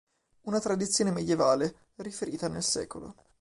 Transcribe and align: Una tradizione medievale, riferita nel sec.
Una 0.45 0.59
tradizione 0.59 1.11
medievale, 1.11 1.89
riferita 1.97 2.47
nel 2.47 2.63
sec. 2.63 2.97